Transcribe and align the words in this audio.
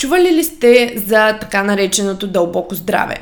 Чували 0.00 0.32
ли 0.32 0.44
сте 0.44 0.94
за 1.06 1.38
така 1.40 1.62
нареченото 1.62 2.26
дълбоко 2.26 2.74
здраве? 2.74 3.16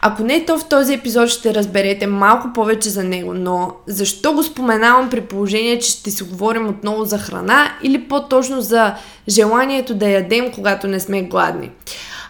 Ако 0.00 0.22
не, 0.22 0.44
то 0.44 0.58
в 0.58 0.68
този 0.68 0.94
епизод 0.94 1.28
ще 1.28 1.54
разберете 1.54 2.06
малко 2.06 2.48
повече 2.54 2.88
за 2.88 3.04
него, 3.04 3.34
но 3.34 3.72
защо 3.86 4.32
го 4.32 4.42
споменавам 4.42 5.10
при 5.10 5.20
положение, 5.20 5.78
че 5.78 5.90
ще 5.90 6.10
си 6.10 6.24
говорим 6.24 6.68
отново 6.68 7.04
за 7.04 7.18
храна 7.18 7.72
или 7.82 8.08
по-точно 8.08 8.60
за 8.60 8.94
желанието 9.28 9.94
да 9.94 10.08
ядем, 10.08 10.52
когато 10.54 10.86
не 10.86 11.00
сме 11.00 11.22
гладни? 11.22 11.70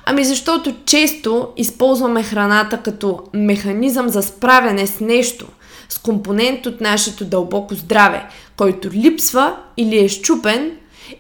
Ами 0.07 0.25
защото 0.25 0.75
често 0.85 1.49
използваме 1.57 2.23
храната 2.23 2.79
като 2.79 3.21
механизъм 3.35 4.09
за 4.09 4.23
справяне 4.23 4.87
с 4.87 5.01
нещо, 5.01 5.47
с 5.89 5.99
компонент 5.99 6.67
от 6.67 6.81
нашето 6.81 7.25
дълбоко 7.25 7.75
здраве, 7.75 8.25
който 8.57 8.91
липсва 8.91 9.57
или 9.77 10.05
е 10.05 10.09
щупен 10.09 10.73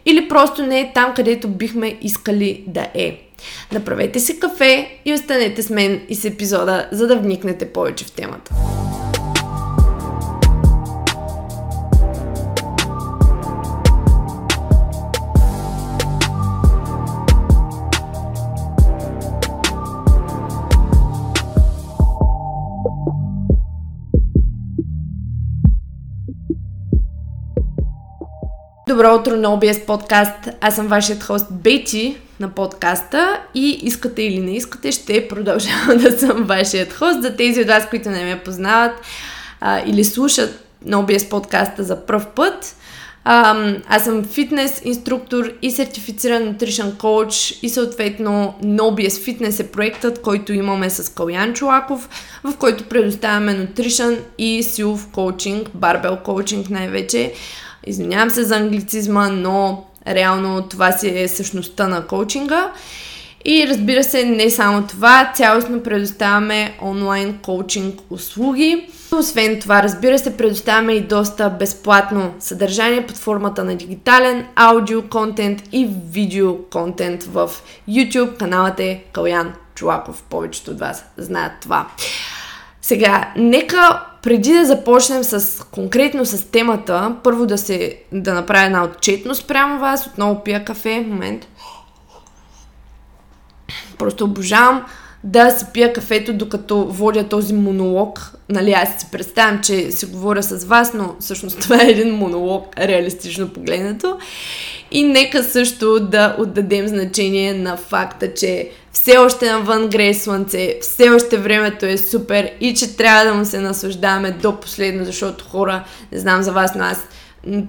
или 0.07 0.29
просто 0.29 0.67
не 0.67 0.81
е 0.81 0.93
там, 0.95 1.15
където 1.15 1.49
бихме 1.49 1.99
искали 2.03 2.65
да 2.67 2.87
е. 2.95 3.21
Направете 3.73 4.21
си 4.21 4.41
кафе 4.41 4.99
и 5.05 5.15
останете 5.15 5.63
с 5.63 5.71
мен 5.71 6.01
и 6.09 6.15
с 6.15 6.25
епизода, 6.25 6.89
за 6.93 7.07
да 7.07 7.17
вникнете 7.17 7.73
повече 7.73 8.05
в 8.05 8.13
темата. 8.13 8.55
Добро 28.95 29.15
утро 29.15 29.37
на 29.37 29.49
OBS 29.49 29.85
подкаст. 29.85 30.49
Аз 30.61 30.75
съм 30.75 30.87
вашият 30.87 31.23
хост 31.23 31.47
Бети 31.51 32.17
на 32.41 32.49
подкаста 32.49 33.41
и 33.55 33.69
искате 33.83 34.23
или 34.23 34.41
не 34.41 34.57
искате, 34.57 34.93
ще 34.93 35.29
продължавам 35.29 35.99
да 36.03 36.19
съм 36.19 36.45
вашият 36.45 36.93
хост. 36.93 37.23
За 37.23 37.37
тези 37.37 37.61
от 37.61 37.67
вас, 37.67 37.89
които 37.91 38.11
не 38.11 38.25
ме 38.25 38.43
познават 38.45 38.93
а, 39.61 39.81
или 39.87 40.05
слушат 40.05 40.65
на 40.85 40.97
OBS 40.97 41.31
подкаста 41.31 41.85
за 41.85 42.07
пръв 42.07 42.27
път, 42.27 42.77
а, 43.25 43.73
аз 43.89 44.05
съм 44.05 44.25
фитнес 44.25 44.83
инструктор 44.85 45.53
и 45.63 45.71
сертифициран 45.71 46.45
нутришън 46.45 46.97
коуч 46.97 47.55
и 47.63 47.69
съответно 47.69 48.55
Nobies 48.65 49.23
Фитнес 49.25 49.61
е 49.61 49.71
проектът, 49.71 50.23
който 50.23 50.53
имаме 50.53 50.91
с 50.91 51.15
Калян 51.15 51.53
Чулаков, 51.53 52.09
в 52.45 52.57
който 52.57 52.85
предоставяме 52.85 53.55
нутришън 53.55 54.17
и 54.39 54.63
силов 54.63 55.09
коучинг, 55.13 55.71
барбел 55.75 56.17
коучинг 56.17 56.71
най-вече 56.71 57.33
Извинявам 57.87 58.31
се 58.31 58.45
за 58.45 58.57
англицизма, 58.57 59.29
но 59.29 59.85
реално 60.07 60.63
това 60.63 60.93
си 60.93 61.19
е 61.19 61.29
същността 61.29 61.89
на 61.89 62.07
коучинга. 62.07 62.73
И 63.45 63.67
разбира 63.69 64.05
се, 64.05 64.25
не 64.25 64.51
само 64.51 64.87
това, 64.87 65.33
цялостно 65.35 65.83
предоставяме 65.83 66.79
онлайн 66.83 67.39
коучинг 67.43 68.01
услуги. 68.11 68.89
Освен 69.13 69.61
това, 69.61 69.83
разбира 69.83 70.19
се, 70.19 70.37
предоставяме 70.37 70.93
и 70.93 71.01
доста 71.01 71.51
безплатно 71.51 72.35
съдържание 72.39 73.07
под 73.07 73.17
формата 73.17 73.65
на 73.65 73.77
дигитален 73.77 74.47
аудио 74.57 75.09
контент 75.09 75.63
и 75.73 75.89
видео 76.11 76.57
контент 76.63 77.25
в 77.25 77.51
YouTube. 77.89 78.37
Каналът 78.37 78.81
е 78.81 79.05
Калян 79.13 79.53
Чулаков. 79.75 80.23
Повечето 80.23 80.71
от 80.71 80.81
вас 80.81 81.05
знаят 81.17 81.53
това. 81.61 81.87
Сега, 82.83 83.33
нека 83.37 84.07
преди 84.25 84.53
да 84.53 84.65
започнем 84.65 85.25
с 85.25 85.65
конкретно 85.71 86.27
с 86.27 86.51
темата, 86.51 87.17
първо 87.23 87.47
да 87.47 87.59
се 87.59 87.99
да 88.13 88.35
направя 88.35 88.67
една 88.67 88.85
отчетност 88.85 89.49
прямо 89.49 89.81
вас. 89.81 90.07
Отново 90.07 90.45
пия 90.45 90.65
кафе. 90.65 91.01
Момент. 91.01 91.49
Просто 93.99 94.25
обожавам 94.25 94.85
да 95.25 95.51
си 95.51 95.67
пия 95.73 95.93
кафето, 95.93 96.33
докато 96.33 96.87
водя 96.87 97.29
този 97.29 97.55
монолог. 97.55 98.33
Нали, 98.49 98.73
аз 98.73 99.01
си 99.01 99.07
представям, 99.13 99.61
че 99.63 99.93
си 99.93 100.07
говоря 100.07 100.43
с 100.43 100.65
вас, 100.65 100.95
но 100.95 101.17
всъщност 101.21 101.61
това 101.61 101.83
е 101.83 101.91
един 101.91 102.15
монолог, 102.15 102.67
реалистично 102.79 103.49
погледнато. 103.49 104.19
И 104.97 105.03
нека 105.03 105.43
също 105.43 106.01
да 106.01 106.37
отдадем 106.39 106.89
значение 106.89 107.55
на 107.55 107.77
факта, 107.77 108.35
че 108.35 108.71
все 108.93 109.17
още 109.17 109.51
навън 109.51 109.89
грее 109.89 110.15
слънце, 110.15 110.79
все 110.81 111.11
още 111.11 111.37
времето 111.37 111.87
е 111.87 111.97
супер 111.99 112.51
и 112.61 112.75
че 112.75 112.97
трябва 112.97 113.25
да 113.25 113.35
му 113.35 113.45
се 113.45 113.61
наслаждаваме 113.61 114.31
до 114.31 114.61
последно, 114.61 115.05
защото 115.05 115.45
хора, 115.45 115.85
не 116.13 116.19
знам 116.19 116.43
за 116.43 116.53
вас, 116.53 116.75
но 116.77 116.85
аз 116.85 116.99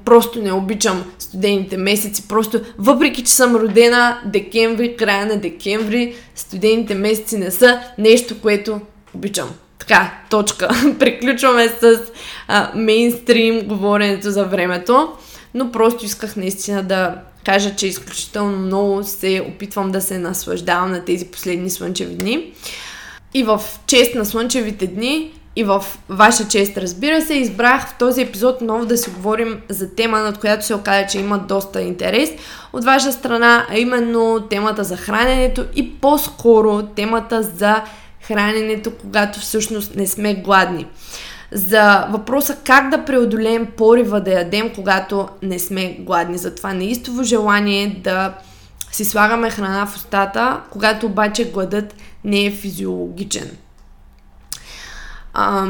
просто 0.06 0.42
не 0.42 0.52
обичам 0.52 1.04
студените 1.20 1.78
месеци. 1.78 2.28
Просто, 2.28 2.62
въпреки 2.78 3.24
че 3.24 3.32
съм 3.32 3.56
родена 3.56 4.20
декември, 4.26 4.96
края 4.96 5.26
на 5.26 5.38
декември, 5.38 6.16
студените 6.36 6.96
месеци 6.96 7.38
не 7.38 7.52
са 7.52 7.80
нещо, 7.98 8.42
което 8.42 8.80
обичам. 9.16 9.50
Така, 9.80 10.14
точка. 10.30 10.70
Приключваме 11.00 11.68
с 11.68 12.00
а, 12.48 12.72
мейнстрим 12.76 13.62
говоренето 13.62 14.32
за 14.32 14.44
времето, 14.46 15.10
но 15.56 15.72
просто 15.72 16.06
исках 16.06 16.36
наистина 16.36 16.84
да 16.84 17.16
кажа, 17.46 17.76
че 17.76 17.88
изключително 17.88 18.58
много 18.58 19.04
се 19.04 19.46
опитвам 19.50 19.92
да 19.92 20.02
се 20.02 20.18
наслаждавам 20.18 20.92
на 20.92 21.06
тези 21.06 21.26
последни 21.26 21.70
слънчеви 21.70 22.16
дни. 22.16 22.54
И 23.34 23.44
в 23.44 23.62
чест 23.88 24.16
на 24.16 24.26
слънчевите 24.26 24.88
дни 24.88 25.34
и 25.56 25.64
в 25.64 25.86
ваша 26.10 26.48
чест, 26.48 26.78
разбира 26.78 27.22
се, 27.22 27.34
избрах 27.34 27.88
в 27.88 27.98
този 27.98 28.22
епизод 28.22 28.62
много 28.62 28.86
да 28.86 28.98
си 28.98 29.10
говорим 29.10 29.62
за 29.70 29.96
тема, 29.96 30.20
над 30.20 30.38
която 30.38 30.66
се 30.66 30.76
оказа, 30.76 31.08
че 31.08 31.20
има 31.20 31.38
доста 31.38 31.82
интерес 31.82 32.30
от 32.74 32.86
ваша 32.86 33.12
страна, 33.12 33.68
а 33.70 33.78
именно 33.78 34.48
темата 34.50 34.84
за 34.84 34.98
храненето 34.98 35.66
и 35.76 35.92
по-скоро 35.92 36.84
темата 36.84 37.44
за 37.44 37.84
храненето, 38.22 38.92
когато 39.02 39.40
всъщност 39.40 39.96
не 39.96 40.08
сме 40.08 40.34
гладни. 40.34 40.86
За 41.56 42.08
въпроса 42.10 42.58
как 42.64 42.90
да 42.90 43.06
преодолеем 43.06 43.68
порива 43.78 44.22
да 44.22 44.32
ядем, 44.32 44.72
когато 44.76 45.28
не 45.42 45.60
сме 45.60 45.98
гладни. 46.00 46.38
За 46.38 46.56
това 46.56 46.74
неистово 46.74 47.24
желание 47.24 48.02
да 48.04 48.34
си 48.92 49.06
слагаме 49.06 49.50
храна 49.50 49.86
в 49.86 49.96
устата, 49.96 50.62
когато 50.70 51.06
обаче 51.06 51.52
гладът 51.52 51.96
не 52.24 52.46
е 52.46 52.52
физиологичен. 52.52 53.52
А, 55.34 55.68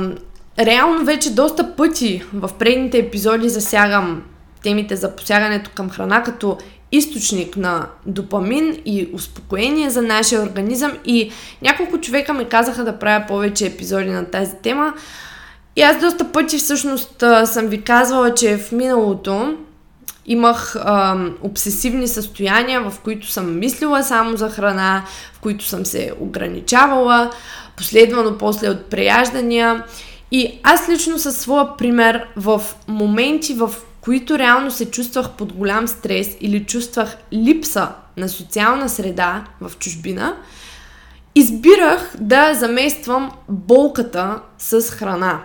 реално 0.60 1.06
вече 1.06 1.34
доста 1.34 1.76
пъти 1.76 2.24
в 2.34 2.50
предните 2.60 2.98
епизоди 2.98 3.50
засягам 3.50 4.24
темите 4.64 4.96
за 4.96 5.16
посягането 5.16 5.72
към 5.76 5.90
храна 5.90 6.24
като 6.24 6.58
източник 6.92 7.58
на 7.58 7.88
допамин 8.06 8.82
и 8.86 9.10
успокоение 9.14 9.90
за 9.90 10.02
нашия 10.02 10.42
организъм 10.42 10.92
и 11.06 11.32
няколко 11.62 12.02
човека 12.02 12.34
ми 12.34 12.50
казаха 12.50 12.84
да 12.84 13.00
правя 13.00 13.26
повече 13.28 13.66
епизоди 13.66 14.10
на 14.10 14.26
тази 14.26 14.52
тема. 14.64 14.94
И 15.76 15.82
аз 15.82 16.00
доста 16.00 16.32
пъти 16.32 16.58
всъщност 16.58 17.24
съм 17.46 17.68
ви 17.68 17.82
казвала, 17.82 18.34
че 18.34 18.58
в 18.58 18.72
миналото 18.72 19.58
имах 20.26 20.76
а, 20.76 21.18
обсесивни 21.42 22.08
състояния, 22.08 22.90
в 22.90 23.00
които 23.00 23.28
съм 23.28 23.60
мислила 23.60 24.04
само 24.04 24.38
за 24.38 24.50
храна, 24.50 25.04
в 25.34 25.40
които 25.40 25.66
съм 25.66 25.86
се 25.86 26.12
ограничавала, 26.20 27.32
последвано 27.78 28.38
после 28.38 28.70
от 28.70 28.86
преяждания. 28.86 29.84
И 30.32 30.60
аз 30.64 30.90
лично 30.90 31.20
със 31.20 31.38
своя 31.38 31.78
пример 31.78 32.26
в 32.36 32.62
моменти, 32.88 33.54
в 33.54 33.72
които 34.02 34.40
реално 34.40 34.72
се 34.72 34.92
чувствах 34.92 35.30
под 35.30 35.54
голям 35.54 35.88
стрес 35.88 36.38
или 36.42 36.66
чувствах 36.66 37.18
липса 37.34 37.90
на 38.18 38.30
социална 38.30 38.90
среда 38.90 39.44
в 39.62 39.72
чужбина, 39.80 40.36
избирах 41.36 42.14
да 42.20 42.54
замествам 42.54 43.32
болката 43.50 44.40
с 44.58 44.82
храна. 44.82 45.42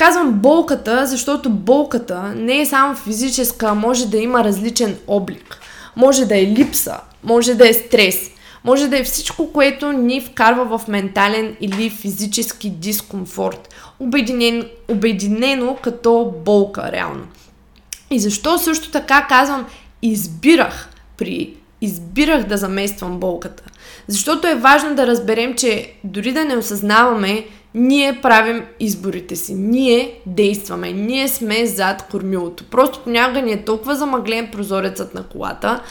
Казвам 0.00 0.32
болката, 0.32 1.06
защото 1.06 1.50
болката 1.50 2.22
не 2.36 2.60
е 2.60 2.66
само 2.66 2.94
физическа, 2.94 3.74
може 3.74 4.06
да 4.06 4.16
има 4.16 4.44
различен 4.44 4.96
облик. 5.06 5.60
Може 5.96 6.24
да 6.24 6.38
е 6.38 6.46
липса, 6.46 7.00
може 7.24 7.54
да 7.54 7.68
е 7.68 7.72
стрес, 7.72 8.30
може 8.64 8.88
да 8.88 8.98
е 8.98 9.04
всичко, 9.04 9.52
което 9.52 9.92
ни 9.92 10.20
вкарва 10.20 10.78
в 10.78 10.88
ментален 10.88 11.56
или 11.60 11.90
физически 11.90 12.70
дискомфорт, 12.70 13.74
обединен, 13.98 14.68
обединено 14.88 15.76
като 15.82 16.34
болка 16.44 16.92
реално. 16.92 17.24
И 18.10 18.20
защо 18.20 18.58
също 18.58 18.90
така 18.90 19.26
казвам 19.28 19.66
избирах 20.02 20.88
при 21.16 21.54
избирах 21.80 22.44
да 22.44 22.56
замествам 22.56 23.20
болката. 23.20 23.62
Защото 24.08 24.48
е 24.48 24.54
важно 24.54 24.94
да 24.94 25.06
разберем, 25.06 25.54
че 25.54 25.92
дори 26.04 26.32
да 26.32 26.44
не 26.44 26.56
осъзнаваме, 26.56 27.44
ние 27.74 28.20
правим 28.22 28.64
изборите 28.80 29.36
си, 29.36 29.54
ние 29.54 30.20
действаме, 30.26 30.92
ние 30.92 31.28
сме 31.28 31.66
зад 31.66 32.08
кормилото. 32.10 32.64
Просто 32.64 33.00
понякога 33.04 33.42
ни 33.42 33.52
е 33.52 33.64
толкова 33.64 33.96
замъглен 33.96 34.48
прозорецът 34.52 35.14
на 35.14 35.22
колата 35.22 35.82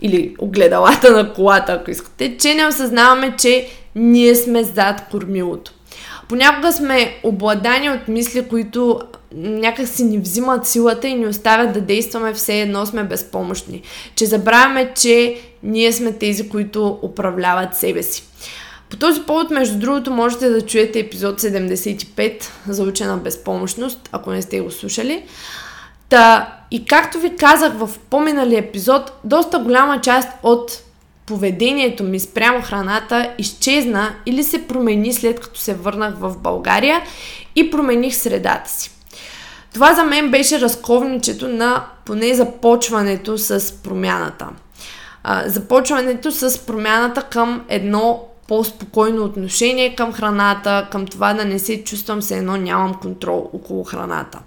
или 0.00 0.36
огледалата 0.38 1.10
на 1.10 1.32
колата, 1.32 1.72
ако 1.72 1.90
искате, 1.90 2.36
че 2.36 2.54
не 2.54 2.66
осъзнаваме, 2.66 3.34
че 3.38 3.68
ние 3.94 4.34
сме 4.34 4.64
зад 4.64 5.08
кормилото. 5.10 5.72
Понякога 6.28 6.72
сме 6.72 7.14
обладани 7.22 7.90
от 7.90 8.08
мисли, 8.08 8.48
които 8.48 9.00
някак 9.34 9.88
си 9.88 10.04
ни 10.04 10.18
взимат 10.18 10.66
силата 10.66 11.08
и 11.08 11.14
ни 11.14 11.26
оставят 11.26 11.72
да 11.72 11.80
действаме 11.80 12.34
все 12.34 12.60
едно 12.60 12.86
сме 12.86 13.04
безпомощни. 13.04 13.82
Че 14.16 14.26
забравяме, 14.26 14.92
че 14.96 15.36
ние 15.62 15.92
сме 15.92 16.12
тези, 16.12 16.48
които 16.48 16.98
управляват 17.02 17.76
себе 17.76 18.02
си. 18.02 18.22
По 18.90 18.96
този 18.96 19.22
повод, 19.22 19.50
между 19.50 19.78
другото, 19.78 20.10
можете 20.10 20.48
да 20.48 20.60
чуете 20.60 20.98
епизод 20.98 21.40
75 21.40 22.50
за 22.68 22.82
учена 22.82 23.16
безпомощност, 23.16 24.08
ако 24.12 24.30
не 24.30 24.42
сте 24.42 24.60
го 24.60 24.70
слушали. 24.70 25.24
Та, 26.08 26.52
и 26.70 26.84
както 26.84 27.18
ви 27.18 27.36
казах 27.36 27.72
в 27.72 27.90
по-минали 28.10 28.56
епизод, 28.56 29.12
доста 29.24 29.58
голяма 29.58 30.00
част 30.00 30.28
от 30.42 30.82
поведението 31.26 32.04
ми 32.04 32.20
спрямо 32.20 32.62
храната 32.62 33.30
изчезна 33.38 34.14
или 34.26 34.44
се 34.44 34.66
промени 34.66 35.12
след 35.12 35.40
като 35.40 35.60
се 35.60 35.74
върнах 35.74 36.14
в 36.18 36.38
България 36.38 37.02
и 37.56 37.70
промених 37.70 38.16
средата 38.16 38.70
си. 38.70 38.90
Това 39.74 39.94
за 39.94 40.04
мен 40.04 40.30
беше 40.30 40.60
разковничето 40.60 41.48
на 41.48 41.84
поне 42.04 42.34
започването 42.34 43.38
с 43.38 43.72
промяната. 43.82 44.48
А, 45.22 45.48
започването 45.48 46.32
с 46.32 46.58
промяната 46.66 47.22
към 47.22 47.64
едно 47.68 48.24
по-спокойно 48.48 49.24
отношение 49.24 49.94
към 49.94 50.12
храната, 50.12 50.88
към 50.90 51.06
това 51.06 51.34
да 51.34 51.44
не 51.44 51.58
се 51.58 51.84
чувствам 51.84 52.22
се 52.22 52.38
едно 52.38 52.56
нямам 52.56 52.94
контрол 52.94 53.50
около 53.52 53.84
храната. 53.84 54.38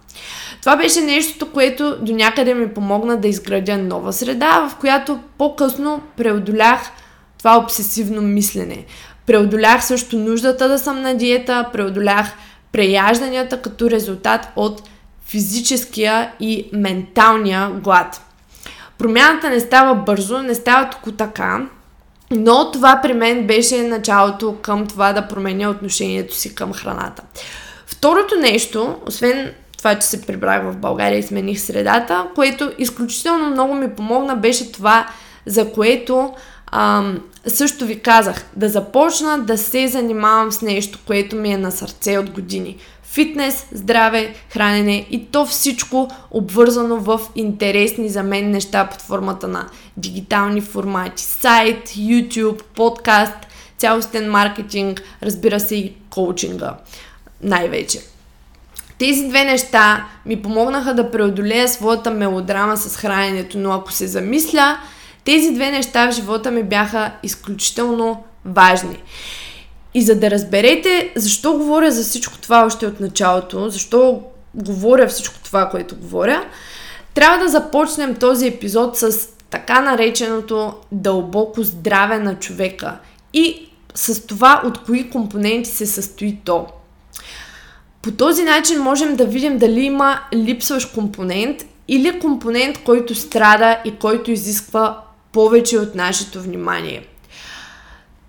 Това 0.60 0.78
беше 0.78 1.02
нещото, 1.02 1.52
което 1.52 1.98
до 2.02 2.14
някъде 2.14 2.54
ми 2.54 2.74
помогна 2.74 3.18
да 3.18 3.28
изградя 3.28 3.78
нова 3.78 4.14
среда, 4.14 4.70
в 4.70 4.76
която 4.76 5.20
по-късно 5.38 6.02
преодолях 6.18 6.92
това 7.38 7.58
обсесивно 7.58 8.22
мислене. 8.22 8.86
Преодолях 9.26 9.86
също 9.86 10.18
нуждата 10.18 10.70
да 10.70 10.80
съм 10.80 11.02
на 11.02 11.18
диета, 11.18 11.70
преодолях 11.74 12.34
преяжданията 12.72 13.62
като 13.62 13.90
резултат 13.90 14.48
от 14.56 14.84
физическия 15.26 16.32
и 16.40 16.70
менталния 16.74 17.70
глад. 17.70 18.22
Промяната 18.98 19.50
не 19.50 19.60
става 19.60 19.96
бързо, 19.96 20.42
не 20.42 20.56
става 20.56 20.90
току 20.90 21.12
така, 21.12 21.66
но 22.32 22.72
това 22.72 23.00
при 23.04 23.14
мен 23.14 23.48
беше 23.48 23.84
началото 23.84 24.56
към 24.62 24.88
това 24.88 25.14
да 25.14 25.28
променя 25.28 25.70
отношението 25.70 26.36
си 26.36 26.56
към 26.56 26.74
храната. 26.74 27.24
Второто 27.86 28.36
нещо, 28.36 28.96
освен 29.08 29.52
това, 29.78 29.96
че 29.96 30.08
се 30.08 30.22
прибрах 30.22 30.64
в 30.64 30.78
България 30.78 31.20
и 31.20 31.24
смених 31.24 31.60
средата, 31.60 32.28
което 32.36 32.72
изключително 32.78 33.50
много 33.50 33.74
ми 33.74 33.96
помогна, 33.96 34.36
беше 34.36 34.72
това, 34.72 35.08
за 35.46 35.72
което 35.72 36.34
ам, 36.72 37.20
също 37.48 37.86
ви 37.86 38.00
казах, 38.00 38.46
да 38.56 38.70
започна 38.70 39.40
да 39.40 39.58
се 39.58 39.88
занимавам 39.88 40.52
с 40.52 40.62
нещо, 40.62 41.00
което 41.08 41.36
ми 41.36 41.54
е 41.54 41.58
на 41.58 41.72
сърце 41.72 42.18
от 42.18 42.30
години. 42.30 42.78
Фитнес, 43.12 43.66
здраве, 43.72 44.34
хранене 44.50 45.08
и 45.10 45.26
то 45.26 45.46
всичко 45.46 46.08
обвързано 46.32 46.98
в 46.98 47.20
интересни 47.36 48.10
за 48.10 48.24
мен 48.24 48.52
неща 48.52 48.88
под 48.88 49.02
формата 49.02 49.48
на 49.48 49.70
дигитални 49.98 50.62
формати, 50.62 51.24
сайт, 51.24 51.90
YouTube, 51.90 52.64
подкаст, 52.64 53.34
цялостен 53.78 54.32
маркетинг, 54.32 55.02
разбира 55.24 55.60
се 55.60 55.76
и 55.76 55.94
коучинга 56.10 56.74
най-вече. 57.42 58.00
Тези 58.98 59.28
две 59.28 59.44
неща 59.44 60.06
ми 60.26 60.42
помогнаха 60.42 60.94
да 60.94 61.12
преодолея 61.12 61.68
своята 61.68 62.12
мелодрама 62.12 62.78
с 62.78 62.98
храненето, 62.98 63.58
но 63.58 63.72
ако 63.72 63.92
се 63.92 64.08
замисля, 64.08 64.78
тези 65.26 65.54
две 65.54 65.72
неща 65.72 66.12
в 66.12 66.16
живота 66.16 66.52
ми 66.52 66.64
бяха 66.64 67.12
изключително 67.24 68.24
важни. 68.46 68.98
И 69.94 70.02
за 70.02 70.16
да 70.16 70.32
разберете 70.32 71.14
защо 71.16 71.54
говоря 71.54 71.92
за 71.92 72.04
всичко 72.04 72.38
това 72.38 72.66
още 72.66 72.86
от 72.86 73.00
началото, 73.00 73.70
защо 73.70 74.22
говоря 74.56 75.08
всичко 75.08 75.36
това, 75.44 75.70
което 75.70 75.96
говоря, 75.96 76.46
трябва 77.14 77.44
да 77.44 77.50
започнем 77.50 78.16
този 78.16 78.48
епизод 78.48 78.98
с 78.98 79.28
така 79.50 79.82
нареченото 79.82 80.74
дълбоко 80.92 81.64
здраве 81.64 82.20
на 82.20 82.36
човека 82.36 82.98
и 83.34 83.70
с 83.96 84.28
това 84.28 84.62
от 84.66 84.84
кои 84.84 85.10
компоненти 85.10 85.70
се 85.70 85.86
състои 85.86 86.38
то. 86.46 86.68
По 88.02 88.12
този 88.12 88.44
начин 88.44 88.82
можем 88.82 89.16
да 89.16 89.26
видим 89.26 89.58
дали 89.58 89.80
има 89.80 90.20
липсващ 90.34 90.94
компонент 90.94 91.66
или 91.88 92.20
компонент, 92.20 92.84
който 92.84 93.16
страда 93.16 93.78
и 93.86 93.96
който 93.96 94.32
изисква 94.32 95.02
повече 95.32 95.78
от 95.78 95.96
нашето 95.96 96.42
внимание. 96.42 97.08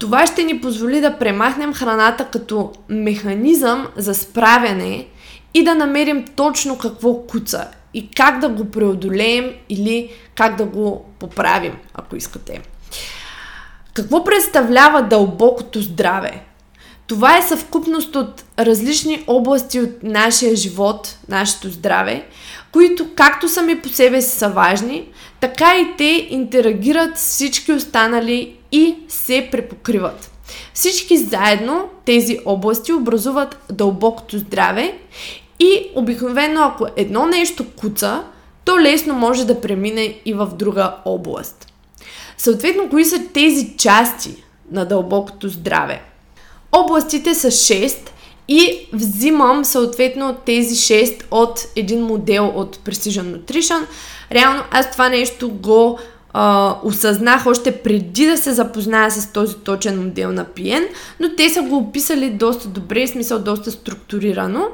Това 0.01 0.27
ще 0.27 0.45
ни 0.45 0.61
позволи 0.61 1.01
да 1.01 1.19
премахнем 1.19 1.75
храната 1.75 2.25
като 2.25 2.73
механизъм 2.89 3.89
за 3.97 4.15
справяне 4.15 5.07
и 5.55 5.65
да 5.65 5.75
намерим 5.75 6.25
точно 6.37 6.79
какво 6.79 7.15
куца 7.15 7.69
и 7.95 8.11
как 8.11 8.39
да 8.39 8.49
го 8.49 8.71
преодолеем 8.71 9.53
или 9.69 10.11
как 10.35 10.57
да 10.57 10.65
го 10.65 11.05
поправим, 11.19 11.77
ако 11.95 12.17
искате. 12.17 12.61
Какво 13.95 14.25
представлява 14.25 15.03
дълбокото 15.03 15.81
здраве? 15.81 16.43
Това 17.07 17.39
е 17.39 17.43
съвкупност 17.43 18.17
от 18.17 18.45
различни 18.59 19.25
области 19.27 19.81
от 19.81 20.03
нашия 20.03 20.57
живот, 20.57 21.19
нашето 21.29 21.69
здраве, 21.69 22.27
които 22.73 23.07
както 23.15 23.49
сами 23.49 23.81
по 23.81 23.89
себе 23.89 24.23
си 24.23 24.39
са 24.39 24.49
важни, 24.49 25.09
така 25.41 25.77
и 25.77 25.97
те 25.99 26.27
интерагират 26.31 27.19
с 27.19 27.21
всички 27.21 27.73
останали 27.73 28.57
и 28.73 28.97
се 29.09 29.49
препокриват. 29.53 30.31
Всички 30.75 31.19
заедно 31.19 31.89
тези 32.05 32.39
области 32.45 32.93
образуват 32.93 33.59
дълбокото 33.73 34.39
здраве 34.39 34.99
и 35.61 35.91
обикновено 35.95 36.63
ако 36.63 36.87
едно 36.97 37.27
нещо 37.27 37.65
куца, 37.77 38.25
то 38.65 38.81
лесно 38.81 39.15
може 39.15 39.47
да 39.47 39.61
премине 39.61 40.21
и 40.25 40.35
в 40.35 40.47
друга 40.47 40.97
област. 41.05 41.67
Съответно, 42.39 42.89
кои 42.91 43.05
са 43.05 43.27
тези 43.35 43.77
части 43.77 44.45
на 44.71 44.85
дълбокото 44.85 45.49
здраве? 45.49 46.03
Областите 46.73 47.35
са 47.35 47.49
6 47.49 48.11
и 48.51 48.89
взимам 48.93 49.65
съответно 49.65 50.37
тези 50.47 50.75
6 50.75 51.23
от 51.31 51.61
един 51.77 52.03
модел 52.03 52.53
от 52.55 52.77
Precision 52.77 53.37
Nutrition. 53.37 53.87
Реално 54.33 54.63
аз 54.71 54.91
това 54.91 55.09
нещо 55.09 55.51
го 55.51 55.99
а, 56.33 56.77
осъзнах 56.85 57.47
още 57.47 57.77
преди 57.77 58.27
да 58.27 58.37
се 58.37 58.53
запозная 58.53 59.11
с 59.11 59.33
този 59.33 59.57
точен 59.57 60.05
модел 60.05 60.33
на 60.33 60.45
PN, 60.45 60.89
но 61.21 61.29
те 61.37 61.51
са 61.51 61.63
го 61.63 61.77
описали 61.77 62.31
доста 62.31 62.69
добре, 62.69 63.07
в 63.07 63.11
смисъл 63.11 63.39
доста 63.39 63.71
структурирано. 63.71 64.65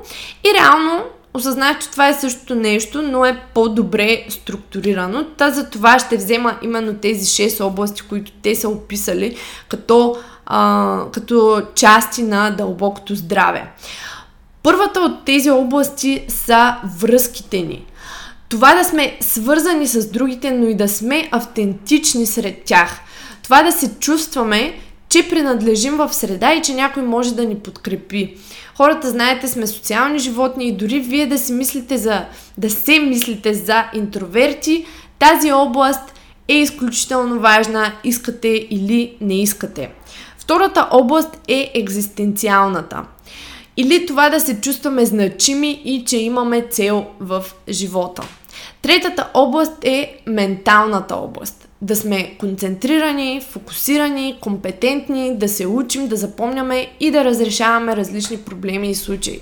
И 0.44 0.54
реално 0.54 1.04
осъзнах, 1.34 1.78
че 1.78 1.90
това 1.90 2.08
е 2.08 2.14
същото 2.14 2.54
нещо, 2.54 3.02
но 3.02 3.24
е 3.24 3.42
по-добре 3.54 4.26
структурирано. 4.28 5.24
Та 5.36 5.50
за 5.50 5.70
това 5.70 5.98
ще 5.98 6.16
взема 6.16 6.58
именно 6.62 6.94
тези 6.94 7.26
6 7.26 7.64
области, 7.64 8.02
които 8.02 8.32
те 8.42 8.54
са 8.54 8.68
описали 8.68 9.36
като, 9.68 10.16
а, 10.46 11.00
като 11.12 11.62
части 11.74 12.22
на 12.22 12.50
дълбокото 12.50 13.14
здраве. 13.14 13.70
Първата 14.62 15.00
от 15.00 15.24
тези 15.24 15.50
области 15.50 16.24
са 16.28 16.76
връзките 16.98 17.58
ни. 17.58 17.86
Това 18.48 18.74
да 18.74 18.84
сме 18.84 19.16
свързани 19.20 19.86
с 19.86 20.10
другите, 20.10 20.50
но 20.50 20.66
и 20.66 20.74
да 20.74 20.88
сме 20.88 21.28
автентични 21.32 22.26
сред 22.26 22.62
тях. 22.64 23.00
Това 23.42 23.62
да 23.62 23.72
се 23.72 23.94
чувстваме, 23.98 24.78
че 25.08 25.28
принадлежим 25.28 25.96
в 25.96 26.14
среда 26.14 26.54
и 26.54 26.62
че 26.62 26.74
някой 26.74 27.02
може 27.02 27.34
да 27.34 27.44
ни 27.44 27.58
подкрепи. 27.58 28.36
Хората, 28.76 29.10
знаете, 29.10 29.48
сме 29.48 29.66
социални 29.66 30.18
животни 30.18 30.68
и 30.68 30.76
дори 30.76 31.00
вие 31.00 31.26
да 31.26 31.38
си 31.38 31.52
мислите 31.52 31.98
за, 31.98 32.24
да 32.58 32.70
се 32.70 32.98
мислите 32.98 33.54
за 33.54 33.84
интроверти, 33.94 34.86
тази 35.18 35.52
област 35.52 36.12
е 36.48 36.54
изключително 36.54 37.40
важна, 37.40 37.92
искате 38.04 38.66
или 38.70 39.16
не 39.20 39.42
искате. 39.42 39.90
Втората 40.46 40.88
област 40.90 41.38
е 41.48 41.70
екзистенциалната. 41.74 43.04
Или 43.76 44.06
това 44.06 44.30
да 44.30 44.40
се 44.40 44.60
чувстваме 44.60 45.06
значими 45.06 45.82
и 45.84 46.04
че 46.04 46.18
имаме 46.18 46.66
цел 46.70 47.06
в 47.20 47.44
живота. 47.68 48.22
Третата 48.82 49.30
област 49.34 49.84
е 49.84 50.20
менталната 50.26 51.16
област. 51.16 51.68
Да 51.82 51.96
сме 51.96 52.34
концентрирани, 52.38 53.42
фокусирани, 53.50 54.38
компетентни, 54.40 55.36
да 55.36 55.48
се 55.48 55.66
учим, 55.66 56.08
да 56.08 56.16
запомняме 56.16 56.86
и 57.00 57.10
да 57.10 57.24
разрешаваме 57.24 57.96
различни 57.96 58.36
проблеми 58.36 58.90
и 58.90 58.94
случаи. 58.94 59.40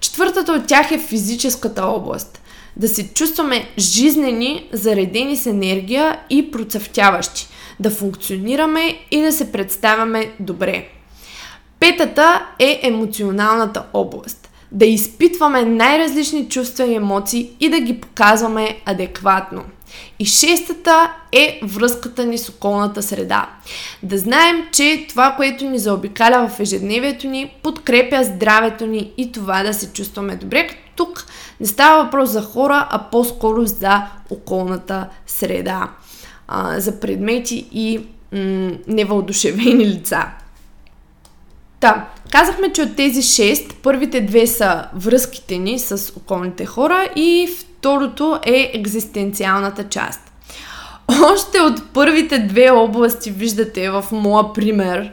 Четвъртата 0.00 0.52
от 0.52 0.66
тях 0.66 0.90
е 0.90 0.98
физическата 0.98 1.84
област. 1.84 2.40
Да 2.76 2.88
се 2.88 3.08
чувстваме 3.14 3.68
жизнени, 3.78 4.68
заредени 4.72 5.36
с 5.36 5.46
енергия 5.46 6.20
и 6.30 6.50
процъфтяващи. 6.50 7.48
Да 7.82 7.90
функционираме 7.90 8.98
и 9.10 9.22
да 9.22 9.32
се 9.32 9.52
представяме 9.52 10.32
добре. 10.40 10.88
Петата 11.80 12.46
е 12.58 12.80
емоционалната 12.82 13.84
област. 13.92 14.50
Да 14.72 14.86
изпитваме 14.86 15.64
най-различни 15.64 16.48
чувства 16.48 16.84
и 16.84 16.94
емоции 16.94 17.50
и 17.60 17.70
да 17.70 17.80
ги 17.80 18.00
показваме 18.00 18.80
адекватно. 18.86 19.64
И 20.18 20.24
шестата 20.24 21.12
е 21.32 21.60
връзката 21.64 22.24
ни 22.24 22.38
с 22.38 22.48
околната 22.48 23.02
среда. 23.02 23.50
Да 24.02 24.18
знаем, 24.18 24.66
че 24.72 25.06
това, 25.08 25.34
което 25.36 25.64
ни 25.64 25.78
заобикаля 25.78 26.48
в 26.48 26.60
ежедневието 26.60 27.26
ни, 27.26 27.54
подкрепя 27.62 28.24
здравето 28.24 28.86
ни 28.86 29.12
и 29.16 29.32
това 29.32 29.62
да 29.62 29.74
се 29.74 29.92
чувстваме 29.92 30.36
добре. 30.36 30.66
Като 30.66 30.80
тук 30.96 31.26
не 31.60 31.66
става 31.66 32.04
въпрос 32.04 32.30
за 32.30 32.42
хора, 32.42 32.88
а 32.90 32.98
по-скоро 32.98 33.66
за 33.66 34.02
околната 34.30 35.08
среда, 35.26 35.88
а, 36.54 36.80
за 36.80 37.00
предмети 37.00 37.66
и 37.72 37.98
м- 38.32 38.72
невъодушевени 38.86 39.86
лица. 39.86 40.22
Та, 41.80 42.08
казахме, 42.30 42.72
че 42.72 42.82
от 42.82 42.96
тези 42.96 43.22
6, 43.22 43.74
първите 43.74 44.20
две 44.20 44.46
са 44.46 44.84
връзките 44.94 45.58
ни 45.58 45.78
с 45.78 46.12
околните 46.16 46.66
хора 46.66 47.08
и 47.16 47.48
второто 47.60 48.38
е 48.46 48.70
екзистенциалната 48.74 49.88
част. 49.88 50.32
Още 51.32 51.60
от 51.60 51.92
първите 51.92 52.38
две 52.38 52.70
области 52.70 53.30
виждате 53.30 53.90
в 53.90 54.04
моя 54.12 54.52
пример, 54.52 55.12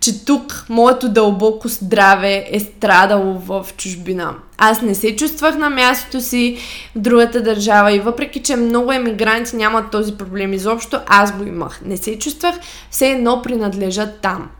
че 0.00 0.24
тук 0.24 0.66
моето 0.68 1.08
дълбоко 1.08 1.68
здраве 1.68 2.48
е 2.50 2.60
страдало 2.60 3.38
в 3.38 3.66
чужбина. 3.76 4.34
Аз 4.64 4.82
не 4.82 4.94
се 4.94 5.16
чувствах 5.16 5.58
на 5.58 5.70
мястото 5.70 6.20
си 6.20 6.58
в 6.96 6.98
другата 6.98 7.42
държава 7.42 7.92
и 7.92 8.00
въпреки, 8.00 8.42
че 8.42 8.56
много 8.56 8.92
емигранти 8.92 9.56
нямат 9.56 9.90
този 9.90 10.16
проблем 10.16 10.52
изобщо, 10.52 11.00
аз 11.06 11.36
го 11.36 11.44
имах. 11.44 11.80
Не 11.84 11.96
се 11.96 12.18
чувствах 12.18 12.54
все 12.90 13.10
едно 13.10 13.42
принадлежат 13.42 14.20
там. 14.20 14.50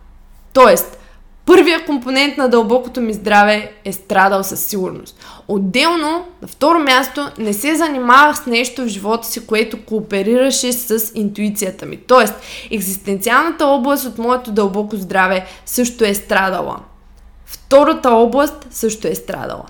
Тоест, 0.53 0.99
Първия 1.47 1.87
компонент 1.87 2.37
на 2.37 2.49
дълбокото 2.49 3.01
ми 3.01 3.13
здраве 3.13 3.73
е 3.85 3.93
страдал 3.93 4.45
със 4.45 4.65
сигурност. 4.65 5.25
Отделно, 5.49 6.27
на 6.43 6.49
второ 6.49 6.79
място, 6.79 7.29
не 7.39 7.53
се 7.53 7.77
занимавах 7.77 8.37
с 8.37 8.47
нещо 8.47 8.83
в 8.83 8.89
живота 8.89 9.27
си, 9.27 9.47
което 9.47 9.85
кооперираше 9.85 10.73
с 10.73 11.13
интуицията 11.15 11.87
ми. 11.87 11.97
Тоест, 11.97 12.35
екзистенциалната 12.71 13.67
област 13.67 14.07
от 14.07 14.19
моето 14.19 14.53
дълбоко 14.53 14.97
здраве 14.97 15.47
също 15.67 16.05
е 16.05 16.15
страдала. 16.15 16.77
Втората 17.73 18.11
област 18.11 18.67
също 18.71 19.09
е 19.09 19.15
страдала. 19.15 19.65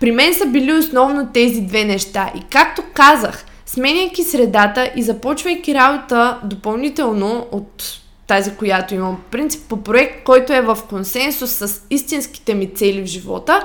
При 0.00 0.12
мен 0.12 0.34
са 0.34 0.46
били 0.46 0.72
основно 0.72 1.28
тези 1.34 1.60
две 1.60 1.84
неща. 1.84 2.32
И 2.36 2.42
както 2.50 2.82
казах, 2.94 3.44
сменяйки 3.66 4.22
средата 4.22 4.90
и 4.96 5.02
започвайки 5.02 5.74
работа 5.74 6.38
допълнително 6.44 7.46
от 7.50 8.00
тази, 8.32 8.54
която 8.56 8.94
имам 8.94 9.18
принцип 9.30 9.62
по 9.68 9.82
проект, 9.82 10.24
който 10.24 10.52
е 10.52 10.60
в 10.60 10.78
консенсус 10.88 11.50
с 11.50 11.80
истинските 11.90 12.54
ми 12.54 12.74
цели 12.74 13.02
в 13.02 13.06
живота, 13.06 13.64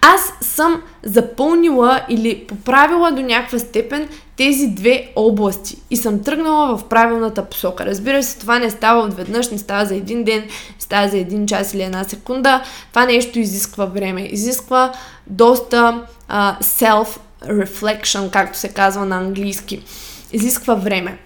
аз 0.00 0.32
съм 0.40 0.82
запълнила 1.02 2.00
или 2.08 2.44
поправила 2.48 3.12
до 3.12 3.22
някаква 3.22 3.58
степен 3.58 4.08
тези 4.36 4.66
две 4.66 5.12
области 5.16 5.76
и 5.90 5.96
съм 5.96 6.22
тръгнала 6.22 6.76
в 6.76 6.84
правилната 6.84 7.44
посока. 7.44 7.86
Разбира 7.86 8.22
се, 8.22 8.38
това 8.38 8.58
не 8.58 8.70
става 8.70 9.02
отведнъж, 9.02 9.50
не 9.50 9.58
става 9.58 9.86
за 9.86 9.94
един 9.94 10.24
ден, 10.24 10.40
не 10.40 10.80
става 10.80 11.08
за 11.08 11.18
един 11.18 11.46
час 11.46 11.74
или 11.74 11.82
една 11.82 12.04
секунда. 12.04 12.62
Това 12.90 13.06
нещо 13.06 13.38
изисква 13.38 13.84
време, 13.84 14.22
изисква 14.22 14.92
доста 15.26 16.06
uh, 16.30 16.60
self-reflection, 16.62 18.30
както 18.30 18.58
се 18.58 18.68
казва 18.68 19.06
на 19.06 19.16
английски. 19.16 19.82
Изисква 20.32 20.74
време. 20.74 21.18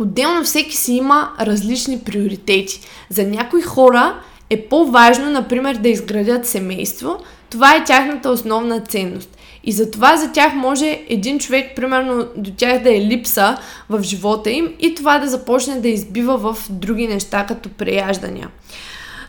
Отделно 0.00 0.44
всеки 0.44 0.76
си 0.76 0.92
има 0.92 1.30
различни 1.40 1.98
приоритети. 1.98 2.80
За 3.10 3.22
някои 3.22 3.62
хора 3.62 4.20
е 4.50 4.62
по-важно, 4.62 5.30
например, 5.30 5.76
да 5.76 5.88
изградят 5.88 6.46
семейство. 6.46 7.16
Това 7.50 7.74
е 7.74 7.84
тяхната 7.84 8.30
основна 8.30 8.80
ценност. 8.80 9.36
И 9.64 9.72
затова 9.72 10.16
за 10.16 10.32
тях 10.32 10.54
може 10.54 11.00
един 11.08 11.38
човек, 11.38 11.76
примерно, 11.76 12.26
до 12.36 12.50
тях 12.50 12.82
да 12.82 12.96
е 12.96 13.00
липса 13.00 13.56
в 13.88 14.02
живота 14.02 14.50
им 14.50 14.74
и 14.78 14.94
това 14.94 15.18
да 15.18 15.28
започне 15.28 15.80
да 15.80 15.88
избива 15.88 16.38
в 16.38 16.66
други 16.70 17.08
неща, 17.08 17.46
като 17.46 17.68
преяждания. 17.68 18.48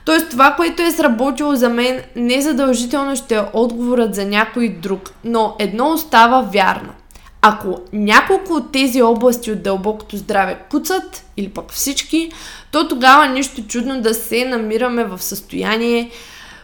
Тоест, 0.05 0.29
това, 0.29 0.53
което 0.57 0.83
е 0.83 0.91
сработило 0.91 1.55
за 1.55 1.69
мен, 1.69 2.01
не 2.15 2.41
задължително 2.41 3.15
ще 3.15 3.35
е 3.35 3.41
отговорът 3.53 4.15
за 4.15 4.25
някой 4.25 4.69
друг, 4.69 5.13
но 5.23 5.55
едно 5.59 5.89
остава 5.89 6.41
вярно– 6.41 6.89
ако 7.47 7.81
няколко 7.93 8.53
от 8.53 8.71
тези 8.71 9.01
области 9.01 9.51
от 9.51 9.63
дълбокото 9.63 10.17
здраве 10.17 10.59
куцат, 10.69 11.25
или 11.37 11.49
пък 11.49 11.71
всички, 11.71 12.31
то 12.71 12.87
тогава 12.87 13.27
нищо 13.27 13.63
чудно 13.67 14.01
да 14.01 14.13
се 14.13 14.45
намираме 14.45 15.03
в 15.03 15.23
състояние, 15.23 16.09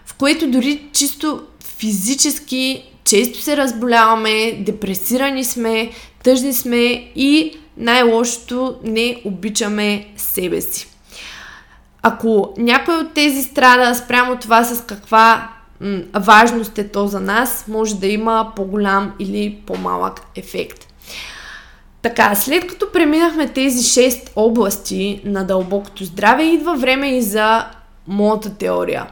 в 0.05 0.13
което 0.13 0.51
дори 0.51 0.87
чисто 0.93 1.41
физически 1.77 2.89
често 3.03 3.41
се 3.41 3.57
разболяваме, 3.57 4.51
депресирани 4.51 5.43
сме, 5.43 5.91
тъжни 6.23 6.53
сме 6.53 7.11
и 7.15 7.57
най-лошото 7.77 8.75
не 8.83 9.21
обичаме 9.25 10.07
себе 10.17 10.61
си. 10.61 10.87
Ако 12.01 12.53
някой 12.57 12.95
от 12.95 13.13
тези 13.13 13.43
страда 13.43 13.95
спрямо 13.95 14.35
това 14.35 14.63
с 14.63 14.85
каква 14.85 15.49
важност 16.15 16.77
е 16.77 16.87
то 16.87 17.07
за 17.07 17.19
нас, 17.19 17.65
може 17.67 17.95
да 17.95 18.07
има 18.07 18.51
по-голям 18.55 19.13
или 19.19 19.59
по-малък 19.65 20.21
ефект. 20.35 20.87
Така, 22.01 22.35
след 22.35 22.67
като 22.67 22.91
преминахме 22.91 23.47
тези 23.47 23.79
6 23.79 24.29
области 24.35 25.21
на 25.25 25.43
дълбокото 25.43 26.03
здраве, 26.03 26.43
идва 26.43 26.75
време 26.75 27.17
и 27.17 27.21
за 27.21 27.65
моята 28.07 28.49
теория. 28.49 29.07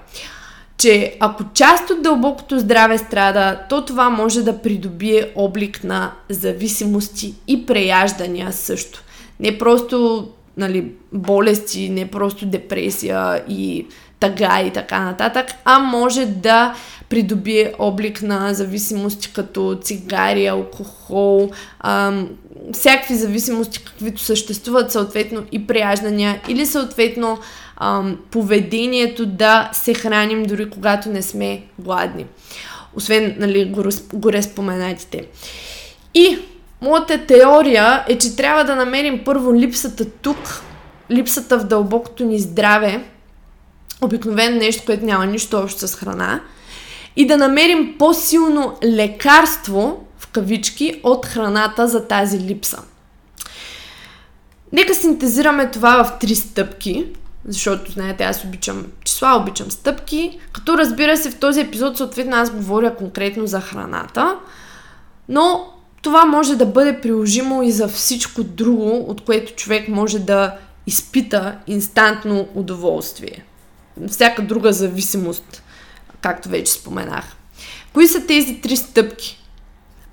Че 0.78 1.18
ако 1.20 1.44
част 1.54 1.90
от 1.90 2.02
дълбокото 2.02 2.60
здраве 2.60 2.98
страда, 2.98 3.60
то 3.70 3.86
това 3.86 4.10
може 4.10 4.44
да 4.44 4.62
придобие 4.62 5.32
облик 5.36 5.84
на 5.84 6.12
зависимости 6.30 7.34
и 7.48 7.66
преяждания 7.66 8.52
също. 8.52 9.04
Не 9.40 9.58
просто 9.58 10.28
нали, 10.58 10.92
болести, 11.14 11.90
не 11.90 12.08
просто 12.08 12.46
депресия 12.46 13.44
и 13.50 13.88
тъга 14.22 14.62
и 14.62 14.72
така 14.72 15.00
нататък, 15.00 15.48
а 15.66 15.80
може 15.80 16.26
да 16.26 16.76
придобие 17.10 17.74
облик 17.80 18.22
на 18.22 18.54
зависимости 18.54 19.34
като 19.34 19.80
цигари, 19.82 20.48
алкохол, 20.48 21.52
ам, 21.80 22.30
всякакви 22.74 23.16
зависимости, 23.16 23.84
каквито 23.84 24.22
съществуват, 24.22 24.92
съответно 24.92 25.44
и 25.52 25.68
прияждания 25.68 26.42
или 26.48 26.66
съответно 26.66 27.40
ам, 27.78 28.18
поведението 28.32 29.26
да 29.26 29.70
се 29.74 29.94
храним 29.94 30.44
дори 30.44 30.70
когато 30.70 31.10
не 31.10 31.22
сме 31.22 31.64
гладни. 31.80 32.26
Освен, 32.96 33.36
нали, 33.40 33.74
горе 34.14 34.42
споменатите. 34.42 35.26
И 36.14 36.38
моята 36.82 37.26
теория 37.26 38.06
е, 38.08 38.18
че 38.18 38.36
трябва 38.36 38.64
да 38.64 38.76
намерим 38.76 39.22
първо 39.26 39.56
липсата 39.56 40.06
тук, 40.06 40.64
липсата 41.12 41.60
в 41.60 41.64
дълбокото 41.64 42.26
ни 42.26 42.40
здраве, 42.40 43.04
обикновено 44.02 44.58
нещо, 44.58 44.84
което 44.86 45.06
няма 45.06 45.26
нищо 45.26 45.58
общо 45.58 45.88
с 45.88 45.96
храна, 45.96 46.42
и 47.16 47.28
да 47.28 47.38
намерим 47.38 47.96
по-силно 48.00 48.78
лекарство, 48.84 50.06
в 50.18 50.28
кавички, 50.28 51.00
от 51.04 51.26
храната 51.26 51.88
за 51.88 52.08
тази 52.08 52.40
липса. 52.40 52.84
Нека 54.74 54.96
синтезираме 54.96 55.72
това 55.72 56.04
в 56.04 56.20
три 56.20 56.36
стъпки, 56.36 57.06
защото, 57.48 57.92
знаете, 57.92 58.24
аз 58.24 58.44
обичам 58.44 58.86
числа, 59.04 59.38
обичам 59.42 59.72
стъпки, 59.72 60.40
като 60.52 60.78
разбира 60.78 61.18
се 61.18 61.32
в 61.32 61.40
този 61.40 61.62
епизод 61.62 61.98
съответно 61.98 62.36
аз 62.36 62.52
говоря 62.52 62.96
конкретно 62.96 63.48
за 63.48 63.62
храната, 63.62 64.36
но 65.30 65.74
това 66.02 66.26
може 66.26 66.56
да 66.56 66.66
бъде 66.66 67.02
приложимо 67.02 67.64
и 67.64 67.72
за 67.72 67.88
всичко 67.88 68.44
друго, 68.44 69.06
от 69.08 69.22
което 69.22 69.54
човек 69.54 69.88
може 69.88 70.20
да 70.20 70.56
изпита 70.88 71.56
инстантно 71.68 72.48
удоволствие 72.56 73.46
всяка 74.10 74.42
друга 74.42 74.74
зависимост, 74.74 75.64
както 76.22 76.50
вече 76.50 76.72
споменах. 76.72 77.36
Кои 77.94 78.08
са 78.08 78.26
тези 78.26 78.62
три 78.62 78.78
стъпки? 78.78 79.44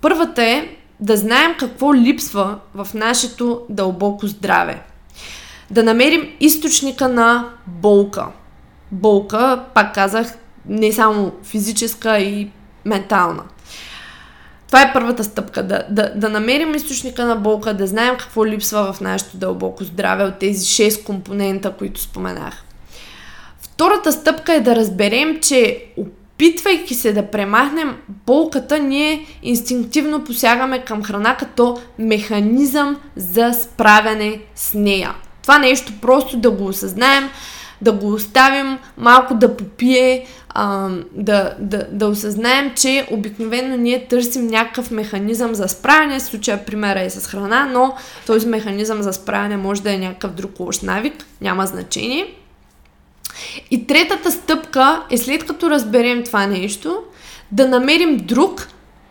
Първата 0.01 0.43
е 0.43 0.69
да 1.01 1.17
знаем 1.17 1.55
какво 1.59 1.95
липсва 1.95 2.59
в 2.75 2.89
нашето 2.95 3.67
дълбоко 3.69 4.27
здраве. 4.27 4.83
Да 5.71 5.83
намерим 5.83 6.37
източника 6.41 7.09
на 7.09 7.51
болка. 7.67 8.27
Болка, 8.93 9.65
пак 9.75 9.95
казах, 9.95 10.35
не 10.67 10.93
само 10.93 11.33
физическа 11.43 12.19
и 12.19 12.51
ментална. 12.85 13.43
Това 14.67 14.83
е 14.83 14.93
първата 14.93 15.25
стъпка. 15.25 15.63
Да, 15.63 15.87
да, 15.91 16.13
да 16.17 16.29
намерим 16.29 16.75
източника 16.75 17.25
на 17.25 17.37
болка, 17.37 17.75
да 17.75 17.87
знаем 17.87 18.17
какво 18.19 18.47
липсва 18.47 18.93
в 18.93 19.01
нашето 19.01 19.37
дълбоко 19.37 19.85
здраве 19.85 20.25
от 20.25 20.39
тези 20.39 20.67
6 20.67 21.05
компонента, 21.05 21.73
които 21.73 22.01
споменах. 22.01 22.65
Втората 23.79 24.13
стъпка 24.13 24.55
е 24.55 24.61
да 24.61 24.77
разберем, 24.77 25.39
че 25.41 25.85
опитвайки 25.97 26.95
се 26.95 27.13
да 27.13 27.31
премахнем 27.31 27.97
болката, 28.27 28.79
ние 28.79 29.27
инстинктивно 29.43 30.25
посягаме 30.25 30.85
към 30.85 31.03
храна 31.03 31.37
като 31.37 31.79
механизъм 31.99 32.97
за 33.17 33.53
справяне 33.53 34.41
с 34.55 34.75
нея. 34.75 35.15
Това 35.43 35.59
нещо 35.59 35.93
просто 36.03 36.37
да 36.37 36.51
го 36.51 36.67
осъзнаем, 36.67 37.29
да 37.81 37.93
го 37.93 38.13
оставим 38.13 38.79
малко 38.97 39.35
да 39.35 39.57
попие, 39.57 40.27
а, 40.49 40.89
да, 41.13 41.55
да, 41.59 41.87
да 41.91 42.07
осъзнаем, 42.07 42.73
че 42.77 43.09
обикновено 43.11 43.77
ние 43.77 44.07
търсим 44.07 44.47
някакъв 44.47 44.91
механизъм 44.91 45.55
за 45.55 45.69
справяне, 45.69 46.19
в 46.19 46.23
случая 46.23 46.65
примера 46.65 47.01
е 47.01 47.11
с 47.11 47.27
храна, 47.27 47.67
но 47.73 47.95
този 48.27 48.47
механизъм 48.47 49.03
за 49.03 49.13
справяне 49.13 49.57
може 49.57 49.83
да 49.83 49.93
е 49.93 49.99
някакъв 49.99 50.33
друг 50.33 50.61
лош 50.61 50.81
навик, 50.81 51.27
няма 51.41 51.67
значение. 51.67 52.35
И 53.71 53.87
третата 53.87 54.33
стъпка 54.33 55.03
е 55.11 55.17
след 55.17 55.47
като 55.47 55.71
разберем 55.71 56.25
това 56.25 56.47
нещо, 56.47 57.03
да 57.53 57.69
намерим 57.69 58.17
друг, 58.17 58.69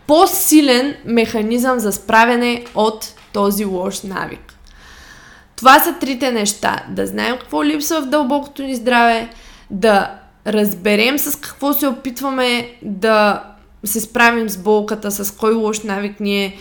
по-силен 0.07 0.95
механизъм 1.05 1.79
за 1.79 1.91
справяне 1.91 2.65
от 2.75 3.13
този 3.33 3.65
лош 3.65 4.01
навик. 4.01 4.53
Това 5.55 5.79
са 5.79 5.93
трите 5.99 6.31
неща. 6.31 6.83
Да 6.89 7.07
знаем 7.07 7.37
какво 7.39 7.63
липсва 7.63 8.01
в 8.01 8.09
дълбокото 8.09 8.61
ни 8.61 8.75
здраве, 8.75 9.29
да 9.69 10.11
разберем 10.47 11.19
с 11.19 11.39
какво 11.39 11.73
се 11.73 11.87
опитваме 11.87 12.71
да 12.81 13.43
се 13.83 14.01
справим 14.01 14.49
с 14.49 14.57
болката, 14.57 15.11
с 15.11 15.31
кой 15.31 15.53
лош 15.53 15.79
навик 15.79 16.19
ние, 16.19 16.57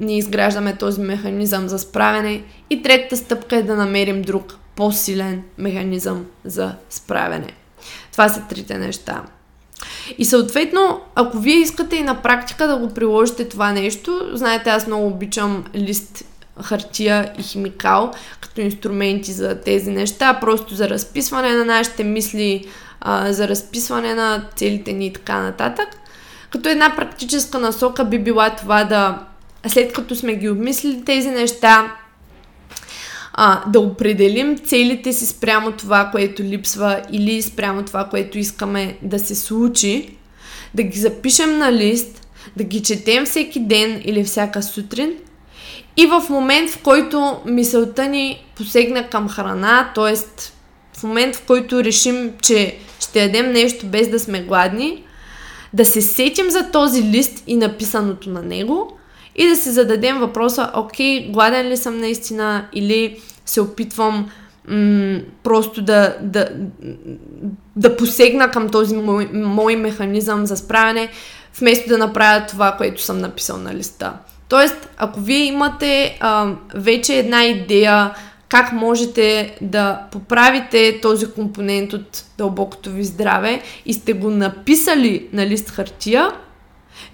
ние 0.00 0.18
изграждаме 0.18 0.76
този 0.76 1.00
механизъм 1.00 1.68
за 1.68 1.78
справяне. 1.78 2.42
И 2.70 2.82
третата 2.82 3.16
стъпка 3.16 3.56
е 3.56 3.62
да 3.62 3.76
намерим 3.76 4.22
друг 4.22 4.58
по-силен 4.76 5.42
механизъм 5.58 6.26
за 6.44 6.74
справяне. 6.90 7.52
Това 8.12 8.28
са 8.28 8.42
трите 8.48 8.78
неща. 8.78 9.22
И 10.18 10.24
съответно, 10.24 11.00
ако 11.14 11.38
вие 11.38 11.56
искате 11.56 11.96
и 11.96 12.02
на 12.02 12.22
практика 12.22 12.66
да 12.66 12.76
го 12.76 12.94
приложите 12.94 13.48
това 13.48 13.72
нещо, 13.72 14.30
знаете, 14.32 14.70
аз 14.70 14.86
много 14.86 15.06
обичам 15.06 15.64
лист 15.74 16.24
хартия 16.62 17.32
и 17.38 17.42
химикал 17.42 18.12
като 18.40 18.60
инструменти 18.60 19.32
за 19.32 19.60
тези 19.60 19.90
неща, 19.90 20.38
просто 20.40 20.74
за 20.74 20.88
разписване 20.88 21.52
на 21.52 21.64
нашите 21.64 22.04
мисли, 22.04 22.64
а, 23.00 23.32
за 23.32 23.48
разписване 23.48 24.14
на 24.14 24.44
целите 24.56 24.92
ни 24.92 25.06
и 25.06 25.12
така 25.12 25.42
нататък. 25.42 25.88
Като 26.50 26.68
една 26.68 26.96
практическа 26.96 27.58
насока 27.58 28.04
би 28.04 28.18
била 28.18 28.50
това 28.50 28.84
да, 28.84 29.18
след 29.66 29.92
като 29.92 30.16
сме 30.16 30.34
ги 30.34 30.48
обмислили 30.48 31.04
тези 31.04 31.30
неща, 31.30 31.96
а, 33.32 33.62
да 33.70 33.80
определим 33.80 34.58
целите 34.58 35.12
си 35.12 35.26
спрямо 35.26 35.72
това, 35.72 36.08
което 36.12 36.42
липсва 36.42 37.02
или 37.12 37.42
спрямо 37.42 37.82
това, 37.82 38.04
което 38.04 38.38
искаме 38.38 38.96
да 39.02 39.18
се 39.18 39.34
случи, 39.34 40.16
да 40.74 40.82
ги 40.82 40.98
запишем 40.98 41.58
на 41.58 41.72
лист, 41.72 42.26
да 42.56 42.64
ги 42.64 42.82
четем 42.82 43.24
всеки 43.24 43.60
ден 43.60 44.02
или 44.04 44.24
всяка 44.24 44.62
сутрин 44.62 45.12
и 45.96 46.06
в 46.06 46.24
момент, 46.30 46.70
в 46.70 46.82
който 46.82 47.36
мисълта 47.46 48.06
ни 48.06 48.44
посегна 48.56 49.08
към 49.10 49.28
храна, 49.28 49.92
т.е. 49.94 50.16
в 50.98 51.02
момент, 51.02 51.36
в 51.36 51.42
който 51.46 51.84
решим, 51.84 52.32
че 52.42 52.78
ще 53.00 53.22
ядем 53.22 53.52
нещо 53.52 53.86
без 53.86 54.08
да 54.08 54.18
сме 54.18 54.42
гладни, 54.42 55.04
да 55.72 55.84
се 55.84 56.02
сетим 56.02 56.50
за 56.50 56.70
този 56.70 57.02
лист 57.02 57.42
и 57.46 57.56
написаното 57.56 58.30
на 58.30 58.42
него 58.42 58.97
и 59.38 59.48
да 59.48 59.56
си 59.56 59.70
зададем 59.70 60.18
въпроса, 60.18 60.70
окей, 60.74 61.30
гладен 61.30 61.66
ли 61.66 61.76
съм 61.76 61.98
наистина 61.98 62.68
или 62.72 63.20
се 63.46 63.60
опитвам 63.60 64.30
м- 64.68 65.18
просто 65.42 65.82
да, 65.82 66.16
да, 66.20 66.48
да 67.76 67.96
посегна 67.96 68.50
към 68.50 68.68
този 68.68 68.96
мой, 68.96 69.28
мой 69.32 69.76
механизъм 69.76 70.46
за 70.46 70.56
справяне, 70.56 71.08
вместо 71.60 71.88
да 71.88 71.98
направя 71.98 72.46
това, 72.48 72.74
което 72.78 73.02
съм 73.02 73.18
написал 73.18 73.56
на 73.56 73.74
листа. 73.74 74.12
Тоест, 74.48 74.88
ако 74.96 75.20
вие 75.20 75.44
имате 75.44 76.18
а, 76.20 76.52
вече 76.74 77.14
една 77.14 77.44
идея 77.44 78.14
как 78.48 78.72
можете 78.72 79.56
да 79.60 80.00
поправите 80.12 81.00
този 81.00 81.30
компонент 81.32 81.92
от 81.92 82.24
дълбокото 82.38 82.90
ви 82.90 83.04
здраве 83.04 83.62
и 83.86 83.94
сте 83.94 84.12
го 84.12 84.30
написали 84.30 85.28
на 85.32 85.46
лист 85.46 85.70
хартия, 85.70 86.32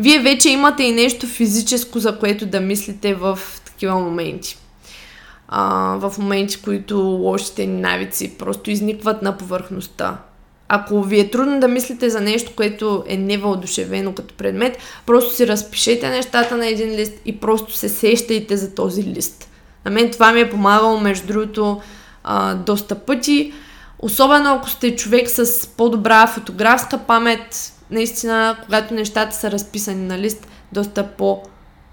вие 0.00 0.18
вече 0.18 0.50
имате 0.50 0.82
и 0.82 0.92
нещо 0.92 1.26
физическо, 1.26 1.98
за 1.98 2.18
което 2.18 2.46
да 2.46 2.60
мислите 2.60 3.14
в 3.14 3.38
такива 3.64 3.94
моменти. 4.00 4.58
А, 5.48 5.96
в 6.00 6.18
моменти, 6.18 6.62
които 6.62 6.98
лошите 6.98 7.66
ни 7.66 7.80
навици 7.80 8.38
просто 8.38 8.70
изникват 8.70 9.22
на 9.22 9.36
повърхността. 9.36 10.18
Ако 10.68 11.02
ви 11.02 11.20
е 11.20 11.30
трудно 11.30 11.60
да 11.60 11.68
мислите 11.68 12.10
за 12.10 12.20
нещо, 12.20 12.52
което 12.56 13.04
е 13.06 13.16
невъодушевено 13.16 14.12
като 14.12 14.34
предмет, 14.34 14.78
просто 15.06 15.34
си 15.34 15.46
разпишете 15.46 16.10
нещата 16.10 16.56
на 16.56 16.66
един 16.66 16.90
лист 16.90 17.12
и 17.24 17.40
просто 17.40 17.72
се 17.72 17.88
сещайте 17.88 18.56
за 18.56 18.74
този 18.74 19.04
лист. 19.04 19.50
На 19.84 19.90
мен 19.90 20.10
това 20.10 20.32
ми 20.32 20.40
е 20.40 20.50
помагало, 20.50 21.00
между 21.00 21.26
другото, 21.26 21.80
а, 22.24 22.54
доста 22.54 22.94
пъти. 22.94 23.52
Особено 23.98 24.54
ако 24.54 24.70
сте 24.70 24.96
човек 24.96 25.30
с 25.30 25.66
по-добра 25.66 26.26
фотографска 26.26 26.98
памет, 26.98 27.72
наистина, 27.90 28.56
когато 28.64 28.94
нещата 28.94 29.36
са 29.36 29.50
разписани 29.50 30.06
на 30.06 30.18
лист, 30.18 30.48
доста 30.72 31.06
по- 31.06 31.42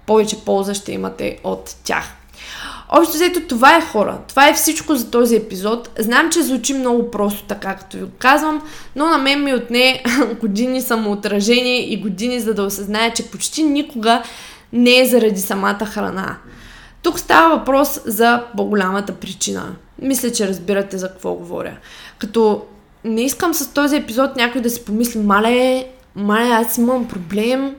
повече 0.06 0.44
полза 0.44 0.74
ще 0.74 0.92
имате 0.92 1.38
от 1.44 1.76
тях. 1.84 2.04
Общо 2.88 3.14
взето 3.14 3.40
това 3.48 3.76
е 3.76 3.80
хора. 3.80 4.18
Това 4.28 4.48
е 4.48 4.54
всичко 4.54 4.94
за 4.94 5.10
този 5.10 5.36
епизод. 5.36 5.90
Знам, 5.98 6.30
че 6.30 6.42
звучи 6.42 6.74
много 6.74 7.10
просто 7.10 7.42
така, 7.42 7.74
като 7.76 7.96
ви 7.96 8.02
го 8.02 8.10
казвам, 8.18 8.62
но 8.96 9.06
на 9.06 9.18
мен 9.18 9.44
ми 9.44 9.54
отне 9.54 10.02
години 10.40 10.80
самоотражение 10.80 11.92
и 11.92 12.00
години 12.00 12.40
за 12.40 12.54
да 12.54 12.62
осъзная, 12.62 13.12
че 13.12 13.30
почти 13.30 13.62
никога 13.62 14.22
не 14.72 14.98
е 15.00 15.06
заради 15.06 15.40
самата 15.40 15.86
храна. 15.86 16.36
Тук 17.02 17.18
става 17.18 17.56
въпрос 17.56 18.00
за 18.04 18.44
по-голямата 18.56 19.12
причина. 19.12 19.74
Мисля, 20.02 20.32
че 20.32 20.48
разбирате 20.48 20.98
за 20.98 21.08
какво 21.08 21.34
говоря. 21.34 21.76
Като 22.18 22.64
не 23.04 23.22
искам 23.22 23.54
с 23.54 23.72
този 23.72 23.96
епизод 23.96 24.36
някой 24.36 24.60
да 24.60 24.70
си 24.70 24.84
помисли, 24.84 25.20
мале, 25.20 25.86
мале, 26.14 26.48
аз 26.48 26.78
имам 26.78 27.08
проблем. 27.08 27.74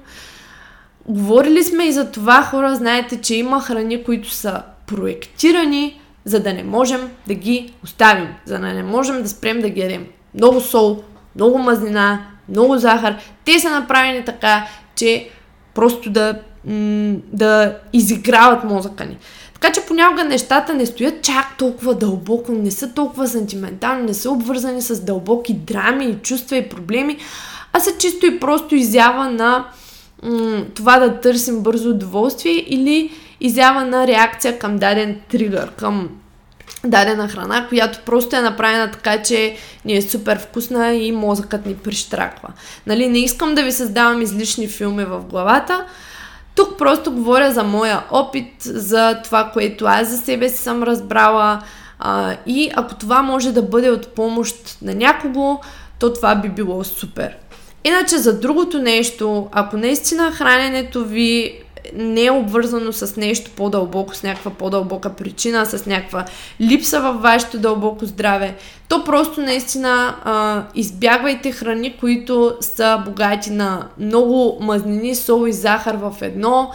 Говорили 1.08 1.64
сме 1.64 1.84
и 1.84 1.92
за 1.92 2.12
това, 2.12 2.44
хора, 2.44 2.76
знаете, 2.76 3.22
че 3.22 3.36
има 3.36 3.62
храни, 3.62 4.04
които 4.04 4.30
са 4.30 4.64
проектирани, 4.88 6.02
за 6.26 6.40
да 6.40 6.54
не 6.54 6.64
можем 6.64 7.12
да 7.28 7.34
ги 7.34 7.74
оставим, 7.84 8.28
за 8.46 8.60
да 8.60 8.74
не 8.74 8.84
можем 8.84 9.24
да 9.24 9.30
спрем 9.30 9.62
да 9.62 9.70
ги 9.70 9.82
ядем. 9.82 10.08
Много 10.34 10.62
сол, 10.62 11.04
много 11.36 11.58
мазнина, 11.58 12.26
много 12.50 12.78
захар. 12.78 13.16
Те 13.46 13.60
са 13.60 13.70
направени 13.70 14.26
така, 14.26 14.68
че 14.96 15.30
просто 15.76 16.10
да, 16.10 16.40
да 17.34 17.78
изиграват 17.94 18.64
мозъка 18.64 19.06
ни. 19.06 19.18
Така 19.54 19.72
че 19.72 19.86
понякога 19.88 20.24
нещата 20.24 20.74
не 20.74 20.86
стоят 20.86 21.22
чак 21.22 21.58
толкова 21.58 21.96
дълбоко, 21.96 22.52
не 22.52 22.72
са 22.72 22.94
толкова 22.94 23.28
сантиментални, 23.28 24.06
не 24.06 24.14
са 24.14 24.32
обвързани 24.32 24.82
с 24.82 25.02
дълбоки 25.02 25.54
драми 25.54 26.06
и 26.06 26.16
чувства 26.16 26.58
и 26.58 26.70
проблеми, 26.70 27.18
а 27.74 27.80
са 27.80 27.98
чисто 27.98 28.26
и 28.26 28.40
просто 28.40 28.76
изява 28.76 29.30
на 29.30 29.66
м- 30.24 30.64
това 30.76 31.00
да 31.00 31.20
търсим 31.20 31.60
бързо 31.60 31.90
удоволствие 31.90 32.54
или 32.68 33.12
изява 33.42 33.86
на 33.86 34.08
реакция 34.08 34.60
към 34.60 34.78
даден 34.78 35.20
тригър, 35.30 35.72
към 35.72 36.10
дадена 36.86 37.28
храна, 37.28 37.68
която 37.68 38.00
просто 38.06 38.36
е 38.36 38.42
направена 38.42 38.92
така, 38.92 39.22
че 39.22 39.56
ни 39.86 39.98
е 39.98 40.02
супер 40.02 40.40
вкусна 40.40 40.94
и 40.94 41.12
мозъкът 41.12 41.66
ни 41.66 41.76
прищраква. 41.76 42.50
Нали, 42.88 43.08
не 43.08 43.20
искам 43.20 43.56
да 43.56 43.64
ви 43.64 43.72
създавам 43.72 44.22
излишни 44.22 44.68
филми 44.68 45.06
в 45.06 45.20
главата. 45.20 45.86
Тук 46.56 46.78
просто 46.78 47.12
говоря 47.12 47.52
за 47.52 47.64
моя 47.64 48.04
опит, 48.12 48.54
за 48.60 49.22
това, 49.24 49.50
което 49.54 49.86
аз 49.86 50.08
за 50.08 50.18
себе 50.18 50.50
си 50.50 50.58
съм 50.58 50.84
разбрала 50.84 51.62
а, 52.00 52.36
и 52.46 52.72
ако 52.76 52.96
това 52.96 53.22
може 53.22 53.52
да 53.52 53.62
бъде 53.62 53.90
от 53.90 54.08
помощ 54.08 54.78
на 54.82 54.96
някого, 54.96 55.60
то 56.00 56.14
това 56.14 56.36
би 56.36 56.50
било 56.50 56.84
супер. 56.84 57.38
Иначе 57.84 58.18
за 58.18 58.40
другото 58.40 58.80
нещо, 58.80 59.48
ако 59.52 59.78
наистина 59.78 60.32
храненето 60.32 61.06
ви 61.06 61.63
не 61.96 62.26
е 62.26 62.32
обвързано 62.32 62.94
с 62.94 63.16
нещо 63.16 63.52
по-дълбоко, 63.56 64.16
с 64.16 64.24
някаква 64.24 64.52
по-дълбока 64.52 65.10
причина, 65.10 65.66
с 65.66 65.86
някаква 65.86 66.26
липса 66.62 67.02
във 67.02 67.22
вашето 67.22 67.60
дълбоко 67.60 68.06
здраве, 68.06 68.56
то 68.90 69.04
просто 69.04 69.42
наистина 69.42 70.16
а, 70.24 70.64
избягвайте 70.76 71.52
храни, 71.52 71.98
които 72.00 72.56
са 72.62 73.02
богати 73.06 73.52
на 73.52 73.88
много 74.00 74.58
мазнини, 74.62 75.16
сол 75.16 75.48
и 75.48 75.54
захар 75.54 75.96
в 75.96 76.14
едно. 76.22 76.72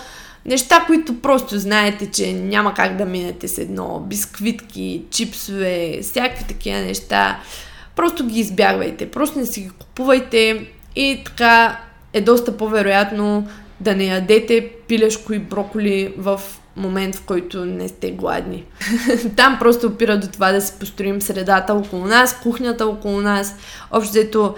Неща, 0.46 0.84
които 0.86 1.20
просто 1.20 1.58
знаете, 1.58 2.10
че 2.10 2.32
няма 2.32 2.74
как 2.74 2.96
да 2.96 3.04
минете 3.04 3.48
с 3.48 3.58
едно. 3.58 4.04
Бисквитки, 4.06 5.02
чипсове, 5.10 5.98
всякакви 6.02 6.44
такива 6.48 6.78
неща. 6.78 7.38
Просто 7.96 8.26
ги 8.26 8.40
избягвайте. 8.40 9.10
Просто 9.10 9.38
не 9.38 9.46
си 9.46 9.60
ги 9.60 9.70
купувайте 9.70 10.66
и 10.96 11.22
така 11.24 11.78
е 12.12 12.20
доста 12.20 12.56
по-вероятно 12.56 13.46
да 13.80 13.96
не 13.96 14.04
ядете 14.04 14.70
пилешко 14.88 15.32
и 15.32 15.38
броколи 15.38 16.14
в 16.18 16.40
момент, 16.76 17.16
в 17.16 17.22
който 17.22 17.64
не 17.64 17.88
сте 17.88 18.10
гладни. 18.10 18.64
Там 19.36 19.56
просто 19.58 19.86
опира 19.86 20.20
до 20.20 20.26
това 20.26 20.52
да 20.52 20.60
си 20.60 20.72
построим 20.80 21.22
средата 21.22 21.74
около 21.74 22.04
нас, 22.04 22.40
кухнята 22.42 22.86
около 22.86 23.20
нас, 23.20 23.56
общото 23.90 24.54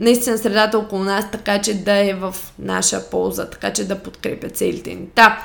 наистина 0.00 0.38
средата 0.38 0.78
около 0.78 1.04
нас, 1.04 1.30
така 1.30 1.60
че 1.60 1.74
да 1.74 1.92
е 1.92 2.14
в 2.14 2.34
наша 2.58 3.10
полза, 3.10 3.50
така 3.50 3.72
че 3.72 3.88
да 3.88 3.98
подкрепя 3.98 4.48
целите 4.48 4.94
ни. 4.94 5.06
Та, 5.14 5.44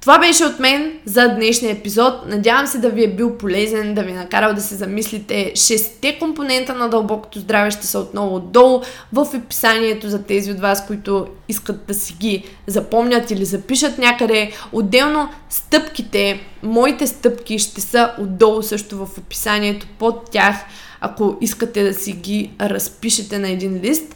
Това 0.00 0.18
беше 0.18 0.44
от 0.44 0.58
мен 0.58 0.92
за 1.04 1.28
днешния 1.28 1.72
епизод. 1.72 2.14
Надявам 2.26 2.66
се 2.66 2.78
да 2.78 2.90
ви 2.90 3.04
е 3.04 3.14
бил 3.14 3.38
полезен, 3.38 3.94
да 3.94 4.02
ви 4.02 4.10
е 4.10 4.14
накарал 4.14 4.54
да 4.54 4.60
се 4.60 4.74
замислите. 4.74 5.52
Шесте 5.54 6.18
компонента 6.18 6.74
на 6.74 6.88
дълбокото 6.88 7.38
здраве 7.38 7.70
ще 7.70 7.86
са 7.86 7.98
отново 7.98 8.36
отдолу 8.36 8.82
в 9.12 9.28
описанието 9.34 10.08
за 10.08 10.22
тези 10.22 10.52
от 10.52 10.60
вас, 10.60 10.86
които 10.86 11.26
искат 11.48 11.86
да 11.86 11.94
си 11.94 12.16
ги 12.20 12.44
запомнят 12.66 13.30
или 13.30 13.44
запишат 13.44 13.98
някъде. 13.98 14.52
Отделно 14.72 15.28
стъпките, 15.50 16.40
моите 16.62 17.06
стъпки 17.06 17.58
ще 17.58 17.80
са 17.80 18.12
отдолу 18.18 18.62
също 18.62 19.06
в 19.06 19.18
описанието 19.18 19.86
под 19.98 20.30
тях, 20.30 20.56
ако 21.00 21.36
искате 21.40 21.82
да 21.84 21.94
си 21.94 22.12
ги 22.12 22.50
разпишете 22.60 23.38
на 23.38 23.48
един 23.48 23.80
лист. 23.80 24.14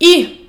И 0.00 0.40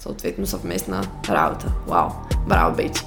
съответно 0.00 0.46
съвместна 0.46 1.02
работа. 1.28 1.66
Вау! 1.88 2.08
Браво, 2.48 2.76
бейчи! 2.76 3.02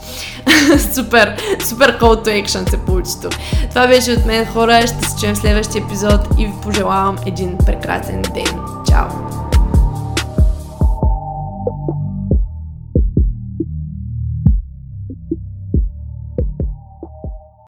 супер, 0.94 1.38
супер 1.64 2.00
call 2.00 2.28
to 2.28 2.46
action 2.46 2.70
се 2.70 2.78
получи 2.78 3.12
тук. 3.22 3.34
Това 3.70 3.88
беше 3.88 4.12
от 4.12 4.26
мен, 4.26 4.46
хора. 4.46 4.88
Ще 4.88 5.10
се 5.10 5.20
чуем 5.20 5.36
в 5.36 5.38
следващия 5.38 5.84
епизод 5.84 6.22
и 6.40 6.46
ви 6.46 6.54
пожелавам 6.64 7.18
един 7.26 7.58
прекрасен 7.66 8.22
ден. 8.22 8.60
Чао! 8.90 9.43